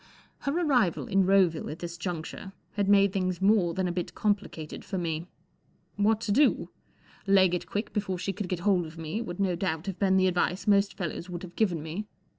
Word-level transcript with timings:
Her 0.39 0.51
arrival 0.65 1.05
in 1.05 1.27
Roville 1.27 1.69
at 1.69 1.77
this 1.77 1.95
juncture 1.95 2.53
had 2.71 2.89
made 2.89 3.13
things 3.13 3.39
more 3.39 3.75
than 3.75 3.87
a 3.87 3.91
bit 3.91 4.15
complicated 4.15 4.83
forme. 4.83 5.27
What 5.95 6.19
to 6.21 6.31
do? 6.31 6.69
Leg 7.27 7.53
it 7.53 7.67
quick 7.69 7.93
be¬ 7.93 8.01
fore 8.01 8.17
she 8.17 8.33
could 8.33 8.49
get 8.49 8.61
hold 8.61 8.87
of 8.87 8.97
me* 8.97 9.21
would 9.21 9.39
no 9.39 9.55
doubt 9.55 9.85
have 9.85 9.99
been 9.99 10.17
the 10.17 10.25
advice 10.25 10.65
most 10.65 10.97
fei^ 10.97 11.13
lows 11.13 11.29
would 11.29 11.43
have 11.43 11.55
given 11.55 11.83
me. 11.83 12.07